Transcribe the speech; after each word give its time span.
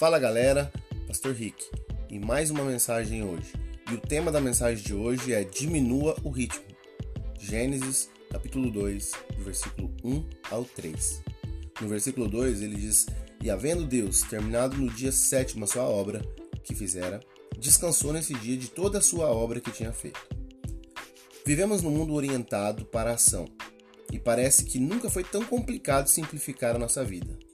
Fala 0.00 0.18
galera, 0.18 0.72
Pastor 1.06 1.34
Rick, 1.34 1.62
e 2.08 2.18
mais 2.18 2.50
uma 2.50 2.64
mensagem 2.64 3.22
hoje. 3.22 3.52
E 3.90 3.92
o 3.92 4.00
tema 4.00 4.32
da 4.32 4.40
mensagem 4.40 4.82
de 4.82 4.94
hoje 4.94 5.34
é 5.34 5.44
Diminua 5.44 6.16
o 6.24 6.30
ritmo. 6.30 6.64
Gênesis, 7.38 8.08
capítulo 8.30 8.70
2, 8.70 9.12
do 9.36 9.44
versículo 9.44 9.94
1 10.02 10.24
ao 10.50 10.64
3. 10.64 11.22
No 11.82 11.88
versículo 11.88 12.28
2 12.28 12.62
ele 12.62 12.76
diz: 12.76 13.08
E 13.42 13.50
havendo 13.50 13.84
Deus 13.84 14.22
terminado 14.22 14.74
no 14.74 14.90
dia 14.90 15.12
sétimo 15.12 15.64
a 15.64 15.68
sua 15.68 15.84
obra 15.84 16.22
que 16.64 16.74
fizera, 16.74 17.20
descansou 17.58 18.10
nesse 18.10 18.32
dia 18.32 18.56
de 18.56 18.68
toda 18.70 19.00
a 19.00 19.02
sua 19.02 19.26
obra 19.26 19.60
que 19.60 19.70
tinha 19.70 19.92
feito. 19.92 20.26
Vivemos 21.44 21.82
num 21.82 21.90
mundo 21.90 22.14
orientado 22.14 22.86
para 22.86 23.10
a 23.10 23.14
ação, 23.16 23.44
e 24.10 24.18
parece 24.18 24.64
que 24.64 24.80
nunca 24.80 25.10
foi 25.10 25.24
tão 25.24 25.44
complicado 25.44 26.06
simplificar 26.06 26.74
a 26.74 26.78
nossa 26.78 27.04
vida. 27.04 27.49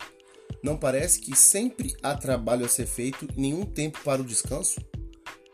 Não 0.62 0.76
parece 0.76 1.20
que 1.20 1.36
sempre 1.36 1.94
há 2.02 2.14
trabalho 2.14 2.64
a 2.64 2.68
ser 2.68 2.86
feito 2.86 3.26
e 3.36 3.40
nenhum 3.40 3.64
tempo 3.64 4.00
para 4.02 4.22
o 4.22 4.24
descanso? 4.24 4.80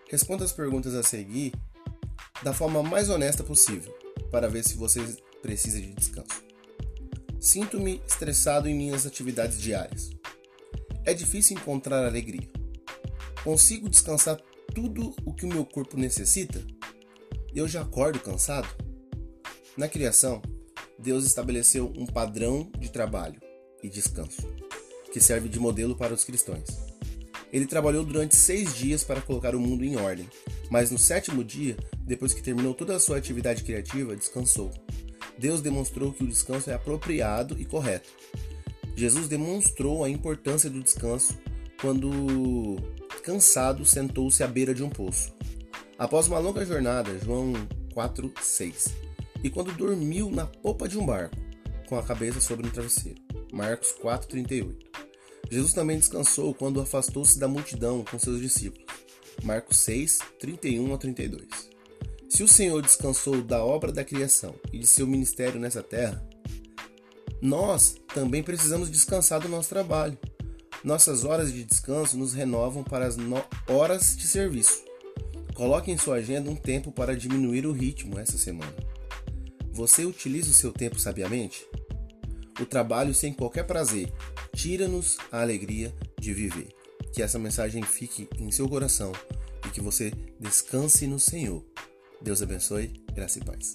Responda 0.09 0.45
as 0.45 0.53
perguntas 0.53 0.95
a 0.95 1.03
seguir 1.03 1.53
da 2.43 2.53
forma 2.53 2.83
mais 2.83 3.09
honesta 3.09 3.45
possível, 3.45 3.93
para 4.31 4.49
ver 4.49 4.65
se 4.65 4.75
você 4.75 5.01
precisa 5.41 5.81
de 5.81 5.93
descanso. 5.93 6.43
Sinto-me 7.39 8.03
estressado 8.07 8.69
em 8.69 8.75
minhas 8.75 9.07
atividades 9.07 9.61
diárias. 9.61 10.11
É 11.05 11.13
difícil 11.13 11.57
encontrar 11.57 12.05
alegria. 12.05 12.49
Consigo 13.43 13.89
descansar 13.89 14.41
tudo 14.75 15.15
o 15.25 15.35
que 15.35 15.45
o 15.45 15.49
meu 15.49 15.65
corpo 15.65 15.97
necessita? 15.97 16.65
Eu 17.55 17.67
já 17.67 17.83
acordo 17.83 18.21
cansado? 18.21 18.69
Na 19.77 19.89
criação, 19.89 20.41
Deus 20.99 21.25
estabeleceu 21.25 21.93
um 21.97 22.07
padrão 22.07 22.71
de 22.79 22.91
trabalho 22.91 23.41
e 23.83 23.89
descanso 23.89 24.63
que 25.13 25.21
serve 25.21 25.49
de 25.49 25.61
modelo 25.61 25.95
para 25.95 26.15
os 26.15 26.25
cristãos. 26.25 26.65
Ele 27.53 27.67
trabalhou 27.67 28.03
durante 28.03 28.35
seis 28.35 28.75
dias 28.75 29.05
para 29.05 29.21
colocar 29.21 29.55
o 29.55 29.61
mundo 29.61 29.85
em 29.85 29.97
ordem, 29.97 30.27
mas 30.71 30.91
no 30.91 30.99
sétimo 30.99 31.45
dia, 31.45 31.77
depois 31.99 32.33
que 32.33 32.43
terminou 32.43 32.73
toda 32.73 32.97
a 32.97 33.01
sua 33.01 33.19
atividade 33.19 33.63
criativa, 33.63 34.17
descansou. 34.17 34.71
Deus 35.39 35.61
demonstrou 35.61 36.13
que 36.13 36.25
o 36.25 36.27
descanso 36.27 36.71
é 36.71 36.75
apropriado 36.75 37.61
e 37.61 37.65
correto. 37.67 38.09
Jesus 38.97 39.29
demonstrou 39.29 40.03
a 40.03 40.09
importância 40.09 40.71
do 40.71 40.83
descanso 40.83 41.39
quando, 41.81 42.77
cansado, 43.23 43.85
sentou-se 43.85 44.43
à 44.43 44.47
beira 44.47 44.75
de 44.75 44.83
um 44.83 44.89
poço. 44.89 45.35
Após 45.99 46.29
uma 46.29 46.39
longa 46.39 46.65
jornada, 46.65 47.19
João 47.19 47.53
4:6, 47.95 48.95
e 49.45 49.51
quando 49.51 49.73
dormiu 49.73 50.31
na 50.31 50.47
popa 50.47 50.89
de 50.89 50.99
um 50.99 51.05
barco, 51.05 51.37
com 51.87 51.99
a 51.99 52.03
cabeça 52.03 52.41
sobre 52.41 52.67
um 52.67 52.71
travesseiro. 52.71 53.21
Marcos 53.53 53.93
4:38. 54.01 54.92
Jesus 55.53 55.75
também 55.75 55.99
descansou 55.99 56.55
quando 56.55 56.81
afastou-se 56.81 57.39
da 57.39 57.47
multidão 57.47 58.03
com 58.11 58.19
seus 58.19 58.41
discípulos. 58.41 58.87
Marcos 59.43 59.77
6, 59.81 60.21
31 60.41 60.95
a 60.95 60.97
32. 60.97 61.47
Se 62.27 62.43
o 62.43 62.49
Senhor 62.49 62.81
descansou 62.81 63.43
da 63.43 63.63
obra 63.63 63.93
da 63.93 64.03
criação 64.03 64.55
e 64.73 64.79
de 64.79 64.87
seu 64.87 65.07
ministério 65.07 65.61
nessa 65.61 65.83
terra, 65.83 66.27
nós 67.43 67.97
também 68.15 68.43
precisamos 68.43 68.91
descansar 68.91 69.43
do 69.43 69.49
nosso 69.51 69.69
trabalho. 69.69 70.17
Nossas 70.83 71.23
horas 71.23 71.53
de 71.53 71.65
descanso 71.65 72.17
nos 72.17 72.33
renovam 72.33 72.83
para 72.83 73.07
as 73.07 73.19
horas 73.69 74.17
de 74.17 74.27
serviço. 74.27 74.83
Coloque 75.53 75.91
em 75.91 75.99
sua 75.99 76.15
agenda 76.17 76.51
um 76.51 76.57
tempo 76.57 76.91
para 76.91 77.15
diminuir 77.15 77.67
o 77.67 77.73
ritmo 77.73 78.19
essa 78.19 78.39
semana. 78.39 78.75
Você 79.71 80.07
utiliza 80.07 80.49
o 80.49 80.55
seu 80.55 80.73
tempo 80.73 80.99
sabiamente? 80.99 81.67
O 82.61 82.67
trabalho 82.67 83.15
sem 83.15 83.33
qualquer 83.33 83.65
prazer 83.65 84.13
tira-nos 84.55 85.17
a 85.31 85.41
alegria 85.41 85.95
de 86.19 86.33
viver. 86.33 86.69
Que 87.13 87.23
essa 87.23 87.39
mensagem 87.39 87.83
fique 87.83 88.29
em 88.39 88.51
seu 88.51 88.69
coração 88.69 89.13
e 89.67 89.71
que 89.71 89.81
você 89.81 90.13
descanse 90.39 91.07
no 91.07 91.19
Senhor. 91.19 91.65
Deus 92.21 92.43
abençoe, 92.43 92.93
graça 93.15 93.39
e 93.39 93.45
paz. 93.45 93.73